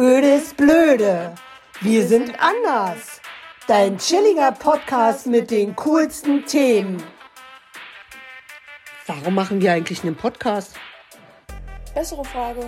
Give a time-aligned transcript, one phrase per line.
[0.00, 1.34] Öde ist blöde.
[1.82, 3.20] Wir sind anders.
[3.66, 7.02] Dein chilliger Podcast mit den coolsten Themen.
[9.06, 10.74] Warum machen wir eigentlich einen Podcast?
[11.92, 12.64] Bessere Frage.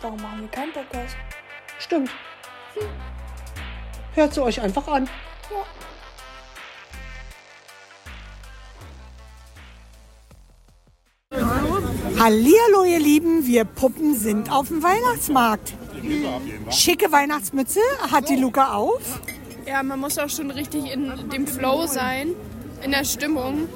[0.00, 1.14] Warum machen wir keinen Podcast?
[1.78, 2.10] Stimmt.
[2.74, 2.88] Hm.
[4.14, 5.08] Hört sie euch einfach an.
[11.30, 11.40] Ja.
[12.18, 15.74] Hallihallo, ihr Lieben, wir Puppen sind auf dem Weihnachtsmarkt.
[16.70, 17.80] Schicke Weihnachtsmütze
[18.10, 19.20] hat die Luca auf.
[19.66, 22.34] Ja, man muss auch schon richtig in dem Flow sein,
[22.84, 23.68] in der Stimmung.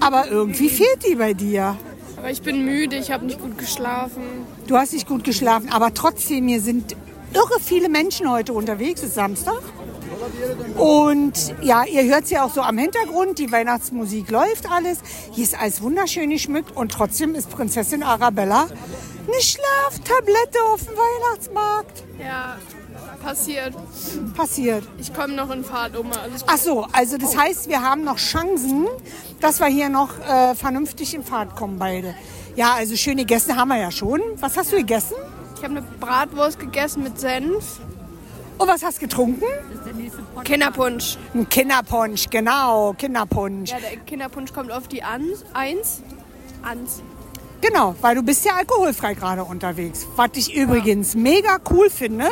[0.00, 1.76] Aber irgendwie fehlt die bei dir.
[2.16, 4.22] Aber ich bin müde, ich habe nicht gut geschlafen.
[4.66, 6.96] Du hast nicht gut geschlafen, aber trotzdem, hier sind
[7.34, 9.02] irre viele Menschen heute unterwegs.
[9.02, 9.60] Es ist Samstag.
[10.76, 13.38] Und ja, ihr hört sie auch so am Hintergrund.
[13.38, 14.98] Die Weihnachtsmusik läuft alles.
[15.32, 18.66] Hier ist alles wunderschön geschmückt und trotzdem ist Prinzessin Arabella
[19.26, 22.04] eine Schlaftablette auf dem Weihnachtsmarkt.
[22.18, 22.56] Ja,
[23.22, 23.74] passiert.
[24.34, 24.84] Passiert.
[24.98, 26.10] Ich komme noch in Fahrt um.
[26.12, 28.86] Alles Ach so, also das heißt, wir haben noch Chancen,
[29.40, 32.14] dass wir hier noch äh, vernünftig in Fahrt kommen beide.
[32.54, 34.20] Ja, also schöne Gäste haben wir ja schon.
[34.40, 35.16] Was hast du gegessen?
[35.56, 37.80] Ich habe eine Bratwurst gegessen mit Senf.
[38.58, 39.44] Und was hast du getrunken?
[40.44, 41.18] Kinderpunsch.
[41.34, 43.70] Ein Kinderpunsch, genau, Kinderpunsch.
[43.70, 45.44] Ja, der Kinderpunsch kommt auf die Ans.
[45.52, 46.02] Eins.
[46.62, 47.02] Ans.
[47.66, 50.06] Genau, weil du bist ja alkoholfrei gerade unterwegs.
[50.14, 52.28] Was ich übrigens mega cool finde,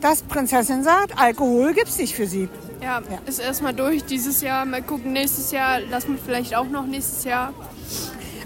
[0.00, 2.48] dass Prinzessin sagt, Alkohol gibt's nicht für sie.
[2.82, 4.64] Ja, ist erstmal durch dieses Jahr.
[4.64, 5.80] Mal gucken, nächstes Jahr.
[5.80, 7.52] Lassen wir vielleicht auch noch nächstes Jahr.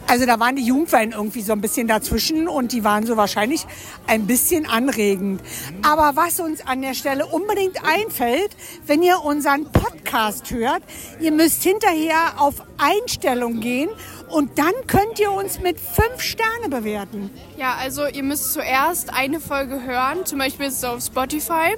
[0.07, 3.67] Also da waren die Jungwein irgendwie so ein bisschen dazwischen und die waren so wahrscheinlich
[4.07, 5.41] ein bisschen anregend.
[5.83, 8.55] Aber was uns an der Stelle unbedingt einfällt,
[8.87, 10.83] wenn ihr unseren Podcast hört,
[11.21, 13.89] ihr müsst hinterher auf Einstellung gehen
[14.35, 17.31] und dann könnt ihr uns mit fünf Sterne bewerten.
[17.57, 20.27] Ja, also ihr müsst zuerst eine Folge hören.
[20.27, 21.77] Zum Beispiel ist es auf Spotify.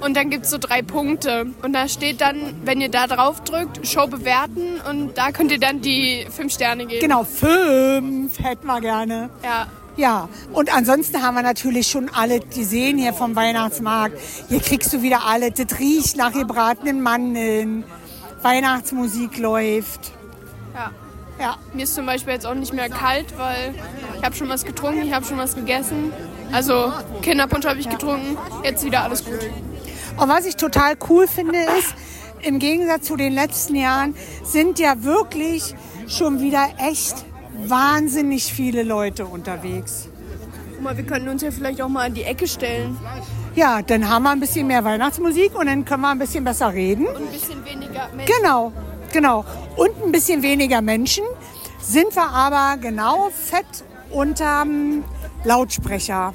[0.00, 1.46] Und dann gibt es so drei Punkte.
[1.62, 4.80] Und da steht dann, wenn ihr da drauf drückt, Show bewerten.
[4.90, 7.00] Und da könnt ihr dann die fünf Sterne geben.
[7.00, 9.30] Genau, fünf hätten wir gerne.
[9.44, 9.68] Ja.
[9.96, 14.18] Ja, und ansonsten haben wir natürlich schon alle gesehen hier vom Weihnachtsmarkt.
[14.48, 15.52] Hier kriegst du wieder alle.
[15.52, 17.84] Das riecht nach gebratenen Mandeln.
[18.42, 20.12] Weihnachtsmusik läuft.
[21.38, 21.56] Ja.
[21.72, 23.74] Mir ist zum Beispiel jetzt auch nicht mehr kalt, weil
[24.16, 26.12] ich habe schon was getrunken, ich habe schon was gegessen.
[26.52, 29.40] Also Kinderpunsch habe ich getrunken, jetzt wieder alles gut.
[30.16, 31.94] Und was ich total cool finde, ist,
[32.42, 35.74] im Gegensatz zu den letzten Jahren sind ja wirklich
[36.06, 37.24] schon wieder echt
[37.66, 40.08] wahnsinnig viele Leute unterwegs.
[40.74, 42.96] Guck mal, wir könnten uns ja vielleicht auch mal an die Ecke stellen
[43.54, 46.72] Ja, dann haben wir ein bisschen mehr Weihnachtsmusik und dann können wir ein bisschen besser
[46.72, 47.06] reden.
[47.06, 48.34] und ein bisschen weniger Menschen.
[48.40, 48.72] Genau,
[49.14, 49.44] genau.
[49.76, 51.24] Und ein bisschen weniger Menschen
[51.80, 53.64] sind wir aber genau fett
[54.10, 55.04] unterm
[55.44, 56.34] Lautsprecher.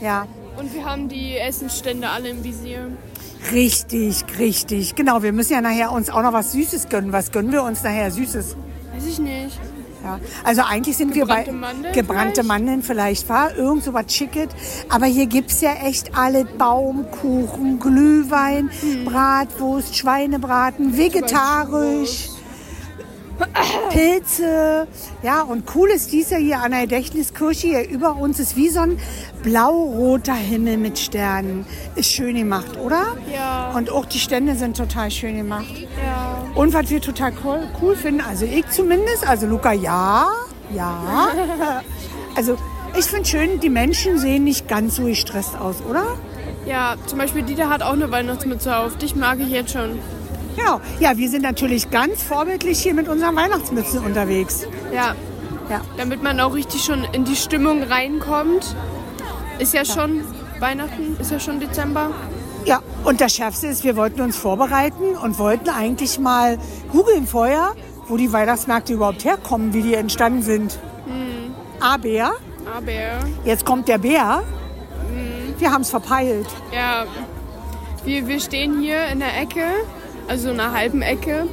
[0.00, 0.06] Ja.
[0.06, 0.26] Ja,
[0.58, 2.86] Und wir haben die Essensstände alle im Visier.
[3.52, 4.94] richtig, richtig.
[4.94, 7.12] Genau, wir müssen ja nachher uns auch noch was Süßes gönnen.
[7.12, 8.56] Was gönnen wir uns nachher Süßes?
[8.94, 9.58] Weiß ich nicht.
[10.06, 12.48] Ja, also eigentlich sind Gebrannte wir bei Mandeln gebrannte vielleicht?
[12.48, 14.50] Mandeln vielleicht war irgend so was Schicket.
[14.88, 19.04] Aber hier gibt's ja echt alle Baumkuchen, Glühwein, Hm.
[19.04, 22.28] Bratwurst, Schweinebraten, vegetarisch.
[23.90, 24.86] Pilze,
[25.22, 28.80] ja und cool ist dieser hier an der Gedächtniskirche hier über uns ist wie so
[28.80, 28.98] ein
[29.42, 31.66] blau-roter Himmel mit Sternen.
[31.94, 33.16] Ist schön gemacht, oder?
[33.32, 33.72] Ja.
[33.74, 35.66] Und auch die Stände sind total schön gemacht.
[36.04, 36.44] Ja.
[36.54, 40.26] Und was wir total cool, cool finden, also ich zumindest, also Luca, ja,
[40.74, 41.28] ja.
[42.34, 42.58] Also
[42.98, 46.04] ich finde schön, die Menschen sehen nicht ganz so gestresst aus, oder?
[46.66, 48.96] Ja, zum Beispiel Dieter hat auch eine Weihnachtsmütze auf.
[48.98, 49.98] Dich mag ich jetzt schon.
[50.56, 50.80] Genau.
[51.00, 54.66] Ja, wir sind natürlich ganz vorbildlich hier mit unseren Weihnachtsmützen unterwegs.
[54.92, 55.14] Ja.
[55.68, 55.80] Ja.
[55.96, 58.74] Damit man auch richtig schon in die Stimmung reinkommt.
[59.58, 60.24] Ist ja schon
[60.60, 62.10] Weihnachten, ist ja schon Dezember.
[62.64, 66.58] Ja, und das Schärfste ist, wir wollten uns vorbereiten und wollten eigentlich mal
[66.92, 67.72] googeln vorher,
[68.08, 70.78] wo die Weihnachtsmärkte überhaupt herkommen, wie die entstanden sind.
[71.80, 72.32] Aber
[72.76, 72.92] Aber
[73.44, 74.42] jetzt kommt der Bär.
[75.58, 76.46] Wir haben es verpeilt.
[76.72, 77.04] ja,
[78.04, 79.62] wir, wir stehen hier in der Ecke,
[80.28, 81.48] also in einer halben Ecke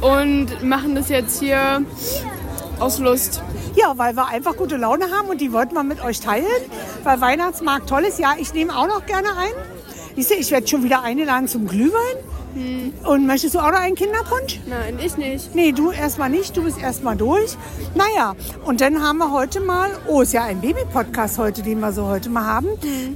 [0.00, 1.82] und machen das jetzt hier
[2.78, 3.42] aus Lust.
[3.74, 6.46] Ja, weil wir einfach gute Laune haben und die wollten wir mit euch teilen,
[7.04, 8.18] weil Weihnachtsmarkt toll ist.
[8.18, 9.77] Ja, ich nehme auch noch gerne ein.
[10.18, 12.16] Siehst du, ich werde schon wieder eingeladen zum Glühwein.
[13.04, 14.58] Und möchtest du auch noch einen Kinderpunsch?
[14.66, 15.54] Nein, ich nicht.
[15.54, 17.56] Nee, du erstmal nicht, du bist erstmal durch.
[17.94, 18.34] Naja,
[18.64, 22.06] und dann haben wir heute mal, oh, ist ja ein Baby-Podcast heute, den wir so
[22.06, 22.66] heute mal haben.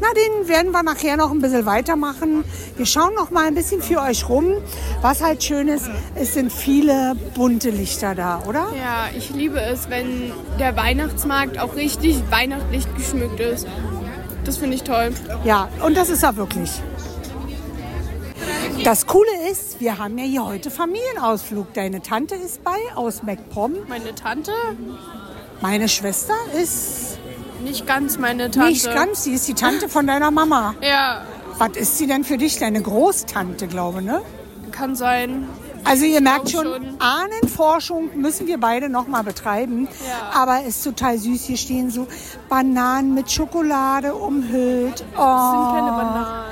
[0.00, 2.44] Na, den werden wir nachher noch ein bisschen weitermachen.
[2.76, 4.52] Wir schauen noch mal ein bisschen für euch rum.
[5.00, 8.68] Was halt schön ist, es sind viele bunte Lichter da, oder?
[8.78, 13.66] Ja, ich liebe es, wenn der Weihnachtsmarkt auch richtig weihnachtlich geschmückt ist.
[14.44, 15.12] Das finde ich toll.
[15.44, 16.70] Ja, und das ist er wirklich.
[18.84, 21.72] Das Coole ist, wir haben ja hier heute Familienausflug.
[21.74, 23.74] Deine Tante ist bei aus MacPom.
[23.88, 24.52] Meine Tante?
[25.60, 27.18] Meine Schwester ist
[27.62, 28.70] Nicht ganz meine Tante.
[28.70, 30.74] nicht ganz, sie ist die Tante von deiner Mama.
[30.80, 31.22] Ja,
[31.58, 32.58] Was ist sie denn für dich?
[32.58, 34.22] Deine Großtante, glaube ne?
[34.72, 35.46] kann sein.
[35.84, 36.96] Also ihr merkt schon, schon.
[36.98, 39.88] Ahnenforschung müssen wir beide noch mal betreiben.
[40.08, 40.40] Ja.
[40.40, 41.44] Aber ist total süß.
[41.44, 42.08] Hier stehen so
[42.48, 45.04] Bananen mit Schokolade umhüllt.
[45.14, 45.18] Oh.
[45.18, 46.44] Das sind keine Bananen.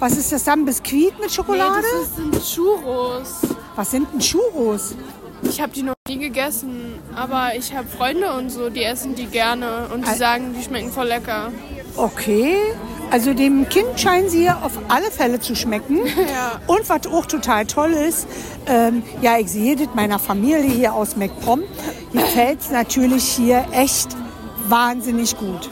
[0.00, 0.64] Was ist das dann?
[0.64, 1.82] Biskuit mit Nee, Schokolade?
[1.82, 3.28] das ist- sind Churros.
[3.76, 4.94] Was sind denn Churros?
[5.42, 9.26] Ich habe die noch nie gegessen, aber ich habe Freunde und so, die essen die
[9.26, 11.50] gerne und die sagen, die schmecken voll lecker.
[11.96, 12.56] Okay.
[13.10, 15.98] Also dem Kind scheinen sie hier auf alle Fälle zu schmecken.
[16.32, 16.60] Ja.
[16.66, 18.26] Und was auch total toll ist,
[18.66, 21.62] ähm, ja, ich sehe das meiner Familie hier aus MacPom.
[22.12, 24.08] Mir fällt es natürlich hier echt
[24.68, 25.70] wahnsinnig gut.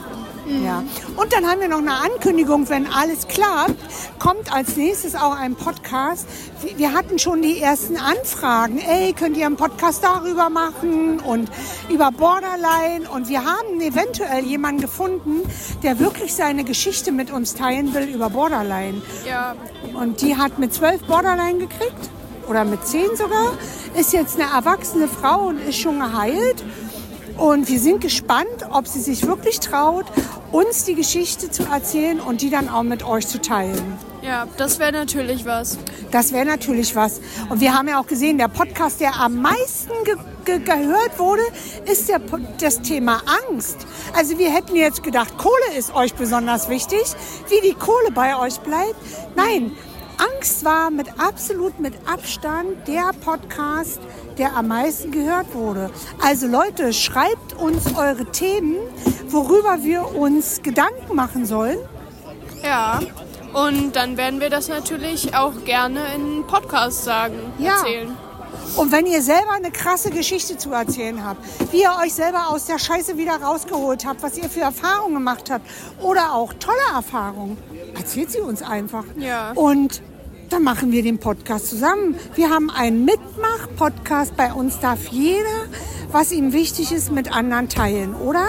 [0.48, 0.82] Ja.
[1.16, 3.76] Und dann haben wir noch eine Ankündigung, wenn alles klappt,
[4.18, 6.26] kommt als nächstes auch ein Podcast.
[6.62, 8.78] Wir- Wir hatten schon die ersten Anfragen.
[8.78, 11.50] Ey, könnt ihr einen Podcast darüber machen und
[11.90, 13.08] über Borderline?
[13.12, 15.42] Und wir haben eventuell jemanden gefunden,
[15.82, 19.02] der wirklich seine Geschichte mit uns teilen will über Borderline.
[19.26, 19.54] Ja,
[19.94, 22.10] Und die hat mit zwölf Borderline gekriegt
[22.48, 23.52] oder mit zehn sogar,
[23.98, 26.64] ist jetzt eine erwachsene Frau und ist schon geheilt.
[27.36, 30.06] Und wir sind gespannt, ob sie sich wirklich traut,
[30.52, 33.98] uns die Geschichte zu erzählen und die dann auch mit euch zu teilen.
[34.22, 35.78] ja, das wäre natürlich was.
[36.10, 37.20] Das wäre natürlich was.
[37.48, 41.42] Und wir haben ja auch gesehen, der Podcast, der am meisten ge ge gehört wurde,
[41.84, 42.20] ist der,
[42.60, 43.86] das Thema Angst.
[44.14, 47.02] Also wir hätten jetzt gedacht, Kohle ist euch besonders wichtig,
[47.48, 48.96] wie die Kohle bei euch bleibt.
[49.36, 49.72] Nein,
[50.18, 54.00] Angst war mit absolut mit Abstand der Podcast,
[54.36, 55.90] der am meisten gehört wurde.
[56.20, 58.76] Also Leute, schreibt uns eure Themen,
[59.28, 61.78] worüber wir uns Gedanken machen sollen.
[62.64, 63.00] Ja,
[63.52, 67.76] und dann werden wir das natürlich auch gerne in Podcasts sagen, Ja.
[67.76, 68.16] erzählen.
[68.76, 71.40] Und wenn ihr selber eine krasse Geschichte zu erzählen habt,
[71.72, 75.50] wie ihr euch selber aus der Scheiße wieder rausgeholt habt, was ihr für Erfahrungen gemacht
[75.50, 75.66] habt
[76.02, 77.56] oder auch tolle Erfahrungen,
[77.98, 79.04] erzählt sie uns einfach.
[79.18, 79.52] Ja.
[79.52, 80.02] Und
[80.50, 82.14] dann machen wir den Podcast zusammen.
[82.34, 84.34] Wir haben einen Mitmach-Podcast.
[84.36, 85.66] Bei uns darf jeder,
[86.10, 88.46] was ihm wichtig ist, mit anderen teilen, oder?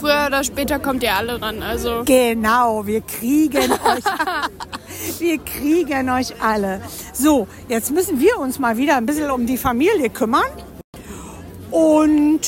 [0.00, 5.20] Früher oder später kommt ihr alle ran, also Genau, wir kriegen euch.
[5.20, 6.80] wir kriegen euch alle.
[7.12, 10.42] So, jetzt müssen wir uns mal wieder ein bisschen um die Familie kümmern.
[11.70, 12.40] Und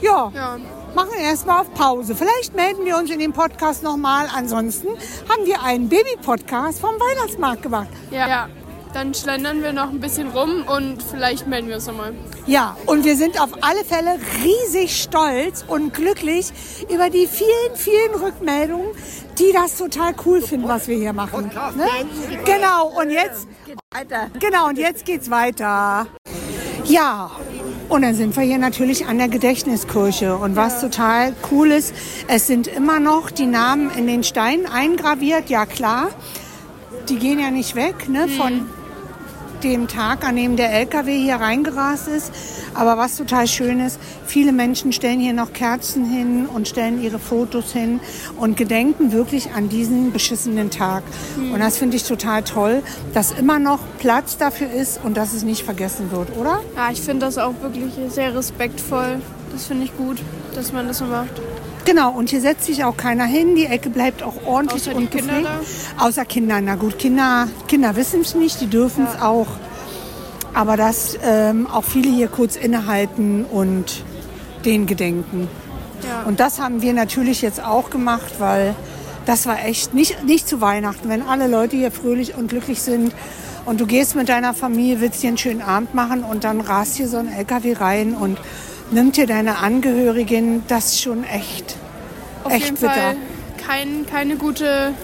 [0.00, 0.56] ja, ja.
[0.96, 2.14] Machen erstmal auf Pause.
[2.16, 4.28] Vielleicht melden wir uns in dem Podcast nochmal.
[4.34, 4.88] Ansonsten
[5.28, 7.88] haben wir einen Baby-Podcast vom Weihnachtsmarkt gemacht.
[8.10, 8.28] ja.
[8.28, 8.48] ja.
[8.94, 12.14] Dann schlendern wir noch ein bisschen rum und vielleicht melden wir uns nochmal.
[12.46, 16.50] Ja, und wir sind auf alle Fälle riesig stolz und glücklich
[16.88, 18.86] über die vielen, vielen Rückmeldungen,
[19.38, 21.50] die das total cool finden, was wir hier machen.
[21.76, 21.86] Ne?
[22.46, 23.46] Genau, und jetzt,
[24.40, 26.06] genau, und jetzt geht's weiter.
[26.86, 27.32] Ja,
[27.88, 30.36] und dann sind wir hier natürlich an der Gedächtniskirche.
[30.36, 31.94] Und was total cool ist,
[32.28, 36.08] es sind immer noch die Namen in den Steinen eingraviert, ja klar.
[37.08, 38.68] Die gehen ja nicht weg, ne, von
[39.70, 42.32] dem Tag, an dem der LKW hier reingerast ist.
[42.74, 47.18] Aber was total schön ist, viele Menschen stellen hier noch Kerzen hin und stellen ihre
[47.18, 48.00] Fotos hin
[48.36, 51.02] und gedenken wirklich an diesen beschissenen Tag.
[51.36, 52.82] Und das finde ich total toll,
[53.14, 56.60] dass immer noch Platz dafür ist und dass es nicht vergessen wird, oder?
[56.76, 59.20] Ja, ich finde das auch wirklich sehr respektvoll.
[59.52, 60.18] Das finde ich gut,
[60.54, 61.30] dass man das so macht.
[61.86, 63.54] Genau, und hier setzt sich auch keiner hin.
[63.54, 65.50] Die Ecke bleibt auch ordentlich Außer und Kinder gepflegt.
[65.98, 66.60] Außer Kinder.
[66.60, 69.46] Na gut, Kinder, Kinder wissen es nicht, die dürfen es auch.
[70.56, 74.02] Aber dass ähm, auch viele hier kurz innehalten und
[74.64, 75.48] den gedenken.
[76.02, 76.22] Ja.
[76.26, 78.74] Und das haben wir natürlich jetzt auch gemacht, weil
[79.26, 83.12] das war echt nicht, nicht zu Weihnachten, wenn alle Leute hier fröhlich und glücklich sind
[83.66, 86.96] und du gehst mit deiner Familie, willst dir einen schönen Abend machen und dann rast
[86.96, 88.38] hier so ein LKW rein und
[88.90, 91.76] nimmt dir deine Angehörigen, das ist schon echt,
[92.44, 92.92] Auf echt jeden bitter.
[92.92, 93.16] Fall
[93.66, 94.94] kein, keine gute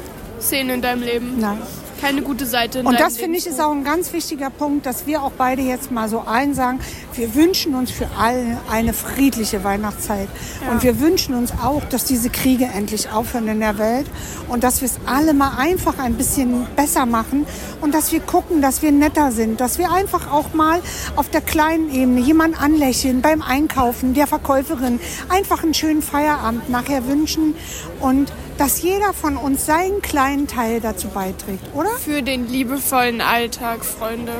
[0.40, 1.38] Szene in deinem Leben.
[1.38, 1.58] Nein.
[2.02, 5.06] Keine gute Seite in Und das finde ich ist auch ein ganz wichtiger Punkt, dass
[5.06, 6.80] wir auch beide jetzt mal so allen sagen,
[7.14, 10.28] wir wünschen uns für alle eine friedliche Weihnachtszeit.
[10.68, 14.06] Und wir wünschen uns auch, dass diese Kriege endlich aufhören in der Welt
[14.48, 17.46] und dass wir es alle mal einfach ein bisschen besser machen
[17.80, 20.80] und dass wir gucken, dass wir netter sind, dass wir einfach auch mal
[21.14, 27.06] auf der kleinen Ebene jemanden anlächeln beim Einkaufen, der Verkäuferin, einfach einen schönen Feierabend nachher
[27.06, 27.54] wünschen
[28.00, 31.91] und dass jeder von uns seinen kleinen Teil dazu beiträgt, oder?
[31.98, 34.32] Für den liebevollen Alltag, Freunde.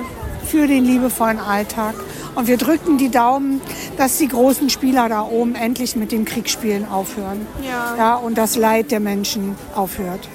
[0.47, 1.95] für den liebevollen Alltag.
[2.35, 3.61] Und wir drücken die Daumen,
[3.97, 7.47] dass die großen Spieler da oben endlich mit dem Kriegsspielen aufhören.
[7.63, 7.95] Ja.
[7.97, 10.29] ja und das Leid der Menschen aufhört.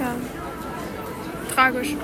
[0.00, 0.14] Ja.
[1.54, 1.94] Tragisch.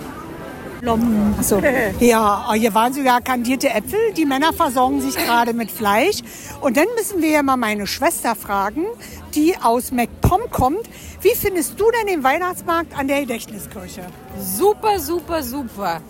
[1.39, 1.61] Achso.
[2.01, 3.99] Ja, oh, hier waren sogar kandierte Äpfel.
[4.17, 6.19] Die Männer versorgen sich gerade mit Fleisch.
[6.61, 8.87] Und dann müssen wir ja mal meine Schwester fragen,
[9.35, 10.89] die aus MacPom kommt.
[11.21, 14.03] Wie findest du denn den Weihnachtsmarkt an der Gedächtniskirche?
[14.39, 16.01] Super, super, super.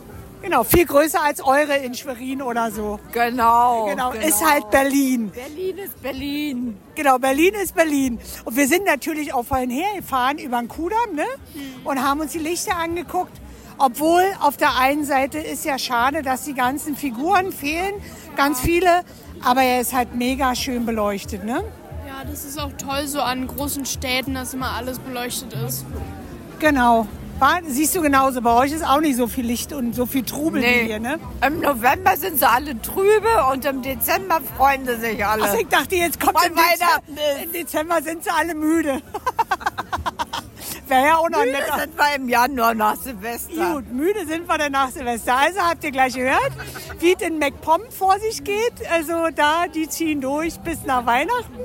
[0.43, 3.01] Genau, viel größer als eure in Schwerin oder so.
[3.13, 3.87] Genau.
[3.87, 5.31] Genau, ist halt Berlin.
[5.31, 6.77] Berlin ist Berlin.
[6.95, 8.21] Genau, Berlin ist Berlin.
[8.45, 11.25] Und wir sind natürlich auch vorhin hergefahren über den Kudamm ne?
[11.85, 13.33] und haben uns die Lichter angeguckt.
[13.79, 17.95] Obwohl auf der einen Seite ist ja schade, dass die ganzen Figuren fehlen,
[18.37, 19.03] ganz viele.
[19.45, 21.45] Aber er ist halt mega schön beleuchtet.
[21.45, 21.63] Ne?
[22.07, 25.85] Ja, das ist auch toll so an großen Städten, dass immer alles beleuchtet ist.
[26.59, 27.07] Genau.
[27.39, 30.23] War, siehst du genauso, bei euch ist auch nicht so viel Licht und so viel
[30.23, 30.85] Trubel wie Nee.
[30.87, 30.99] hier.
[30.99, 31.19] Ne?
[31.47, 35.43] Im November sind sie alle trübe und im Dezember freuen sie sich alle.
[35.43, 37.45] Also ich dachte, jetzt kommt Dezember, Weihnachten ist.
[37.45, 39.03] im Dezember sind sie alle müde.
[40.89, 41.81] Wäre ja auch noch Müde netter.
[41.81, 43.73] sind wir im Januar nach Silvester.
[43.75, 45.37] Gut, müde sind wir dann nach Silvester.
[45.37, 46.53] Also habt ihr gleich gehört,
[47.01, 48.75] wie es in MacPom vor sich geht.
[48.93, 51.59] Also da, die ziehen durch bis nach Weihnachten.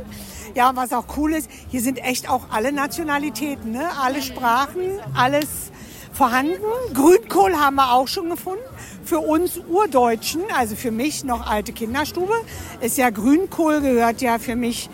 [0.56, 3.90] Ja, was auch cool ist, hier sind echt auch alle Nationalitäten, ne?
[4.02, 4.82] alle Sprachen,
[5.14, 5.72] alles
[6.12, 6.62] vorhanden.
[6.94, 8.64] Grünkohl haben wir auch schon gefunden.
[9.06, 12.34] Für uns Urdeutschen, also für mich noch alte Kinderstube,
[12.82, 14.90] ist ja Grünkohl gehört ja für mich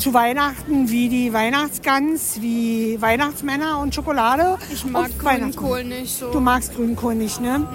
[0.00, 4.56] zu Weihnachten wie die Weihnachtsgans, wie Weihnachtsmänner und Schokolade.
[4.72, 5.10] Ich mag.
[5.18, 6.30] Grünkohl nicht so.
[6.30, 7.66] Du magst Grünkohl nicht, ne?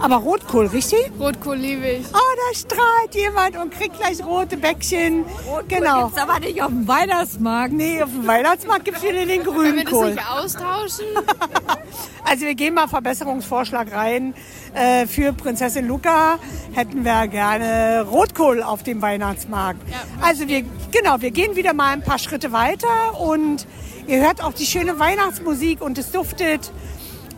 [0.00, 1.10] Aber Rotkohl, richtig?
[1.18, 2.06] Rotkohl liebe ich.
[2.12, 5.24] Oh, da strahlt jemand und kriegt gleich rote Bäckchen.
[5.68, 6.06] genau.
[6.06, 7.72] Gibt's aber nicht auf dem Weihnachtsmarkt.
[7.74, 11.06] Nee, auf dem Weihnachtsmarkt gibt es wieder den Können wir das nicht austauschen?
[12.24, 14.34] Also wir gehen mal Verbesserungsvorschlag rein.
[14.72, 16.38] Äh, für Prinzessin Luca
[16.72, 19.80] hätten wir gerne Rotkohl auf dem Weihnachtsmarkt.
[20.22, 23.66] also wir, genau, wir gehen wieder mal ein paar Schritte weiter und
[24.06, 26.70] ihr hört auch die schöne Weihnachtsmusik und es duftet.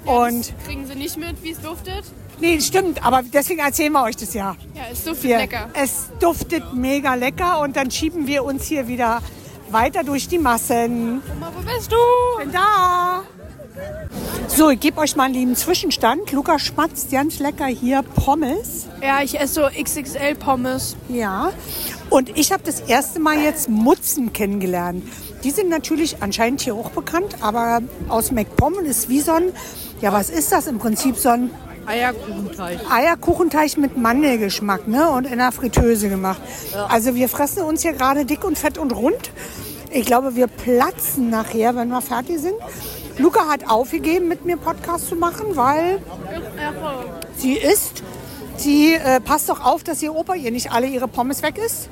[0.04, 2.04] Und Kriegen sie nicht mit, wie es duftet?
[2.41, 4.57] Nee, stimmt, aber deswegen erzählen wir euch das ja.
[4.75, 5.69] Ja, es duftet Wir, lecker.
[5.75, 9.21] Es duftet mega lecker und dann schieben wir uns hier wieder
[9.71, 11.23] weiter durch die Massen.
[11.37, 11.97] Oma, wo bist du?
[12.39, 13.23] Bin da.
[14.49, 16.31] So, ich gebe euch mal einen lieben Zwischenstand.
[16.33, 18.87] Luca schmatzt ganz lecker hier Pommes.
[19.03, 20.97] Ja, ich esse so XXL-Pommes.
[21.09, 21.53] Ja.
[22.11, 25.05] Und ich habe das erste Mal jetzt Mutzen kennengelernt.
[25.43, 29.53] Die sind natürlich anscheinend hier auch bekannt, aber aus MacPom ist wie so ein,
[30.03, 31.17] ja, was ist das im Prinzip?
[31.17, 31.51] So ein
[31.87, 32.79] Eierkuchenteig.
[32.91, 35.11] Eierkuchenteig mit Mandelgeschmack ne?
[35.11, 36.41] und in der Fritteuse gemacht.
[36.89, 39.31] Also wir fressen uns hier gerade dick und fett und rund.
[39.91, 42.55] Ich glaube, wir platzen nachher, wenn wir fertig sind.
[43.19, 45.99] Luca hat aufgegeben, mit mir Podcast zu machen, weil
[47.37, 48.03] sie isst.
[48.57, 51.89] Sie äh, passt doch auf, dass ihr Opa ihr nicht alle ihre Pommes weg isst.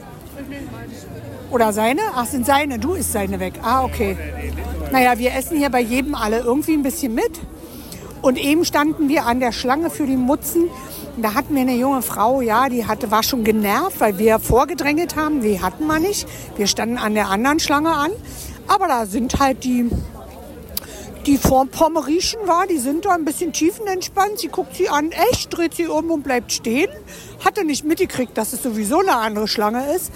[1.51, 2.01] Oder seine?
[2.15, 2.79] Ach, sind seine.
[2.79, 3.55] Du isst seine weg.
[3.63, 4.17] Ah, okay.
[4.93, 7.41] Naja, wir essen hier bei jedem alle irgendwie ein bisschen mit.
[8.23, 10.69] Und eben standen wir an der Schlange für die Mutzen.
[11.17, 15.17] Da hatten wir eine junge Frau, ja, die hatte, war schon genervt, weil wir vorgedrängelt
[15.17, 15.41] haben.
[15.41, 16.29] Die hatten wir nicht.
[16.57, 18.11] Wir standen an der anderen Schlange an.
[18.69, 19.91] Aber da sind halt die,
[21.27, 24.39] die vor Pommerischen war, die sind da ein bisschen tiefenentspannt.
[24.39, 26.91] Sie guckt sie an, echt, dreht sie um und bleibt stehen.
[27.45, 30.13] Hatte nicht mitgekriegt, dass es sowieso eine andere Schlange ist.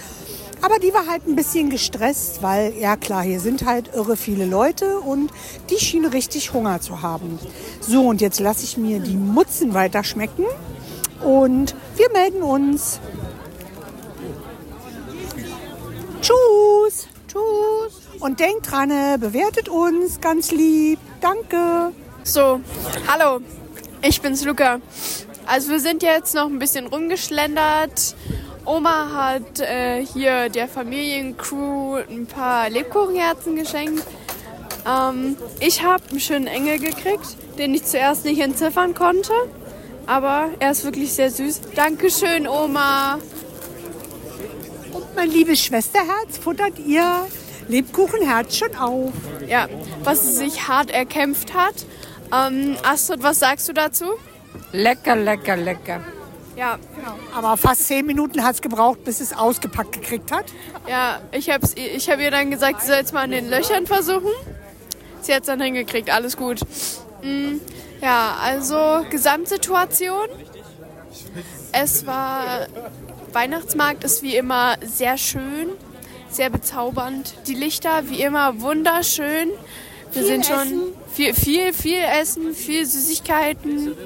[0.65, 4.47] Aber die war halt ein bisschen gestresst, weil, ja klar, hier sind halt irre viele
[4.47, 5.31] Leute und
[5.69, 7.39] die schien richtig Hunger zu haben.
[7.81, 10.47] So, und jetzt lasse ich mir die Mutzen weiter schmecken
[11.23, 12.99] und wir melden uns.
[16.23, 17.09] Tschüss.
[17.29, 18.01] Tschüss.
[18.21, 20.99] Und denkt dran, äh, bewertet uns ganz lieb.
[21.21, 21.93] Danke.
[22.23, 22.63] So,
[23.07, 23.41] hallo,
[24.01, 24.81] ich bin's Luca.
[25.45, 28.17] Also wir sind jetzt noch ein bisschen rumgeschlendert.
[28.67, 34.05] Oma hat äh, hier der Familiencrew ein paar Lebkuchenherzen geschenkt.
[34.89, 39.33] Ähm, ich habe einen schönen Engel gekriegt, den ich zuerst nicht entziffern konnte.
[40.07, 41.61] Aber er ist wirklich sehr süß.
[41.75, 43.19] Dankeschön, Oma.
[44.93, 47.27] Und mein liebes Schwesterherz, futtert ihr
[47.69, 49.13] Lebkuchenherz schon auf.
[49.47, 49.69] Ja,
[50.05, 51.75] was sie sich hart erkämpft hat.
[52.33, 54.07] Ähm, Astrid, was sagst du dazu?
[54.73, 56.01] Lecker, lecker, lecker.
[56.57, 56.79] Ja,
[57.35, 60.45] Aber fast zehn Minuten hat es gebraucht, bis es ausgepackt gekriegt hat.
[60.89, 63.87] Ja, ich hab's, ich hab ihr dann gesagt, sie soll jetzt mal in den Löchern
[63.87, 64.31] versuchen.
[65.21, 66.61] Sie hat's dann hingekriegt, alles gut.
[67.23, 67.57] Mm,
[68.01, 70.29] ja, also Gesamtsituation.
[71.73, 72.67] Es war,
[73.33, 75.71] Weihnachtsmarkt ist wie immer sehr schön,
[76.29, 77.35] sehr bezaubernd.
[77.49, 79.49] Die Lichter wie immer wunderschön.
[80.13, 80.81] Wir Viel sind schon Essen.
[81.13, 83.97] viel, viel, viel Essen, viel Süßigkeiten.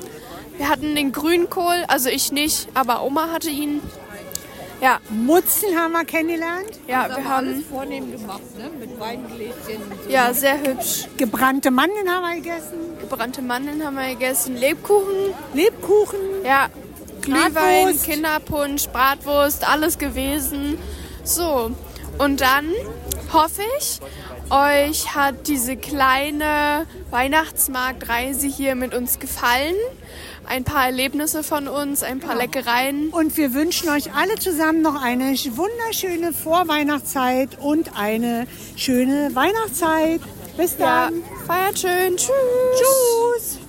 [0.59, 3.81] Wir hatten den Grünkohl, also ich nicht, aber Oma hatte ihn.
[4.81, 6.79] Ja, Mutzen haben wir kennengelernt.
[6.87, 8.71] ja, wir haben vornehm gemacht, ne?
[8.79, 10.09] Mit Weingläschen so.
[10.09, 12.79] ja sehr hübsch Gebrannte Mandeln haben wir gegessen.
[13.01, 16.21] gebrannte Mandeln haben wir gegessen, Lebkuchen, Lebkuchen.
[16.45, 16.69] ja,
[17.23, 18.05] Glühwein, Bratwurst.
[18.05, 20.79] Kinderpunsch, Bratwurst, alles gewesen.
[21.25, 21.73] So,
[22.19, 22.71] und dann
[23.33, 23.99] hoffe ich,
[24.51, 29.75] euch hat diese kleine Weihnachtsmarktreise hier mit uns gefallen.
[30.49, 33.11] Ein paar Erlebnisse von uns, ein paar Leckereien.
[33.11, 40.23] Und wir wünschen euch alle zusammen noch eine wunderschöne Vorweihnachtszeit und eine schöne Weihnachtszeit.
[40.57, 41.23] Bis Ja, dann.
[41.47, 42.17] feiert schön.
[42.17, 42.31] Tschüss.
[42.79, 43.68] Tschüss.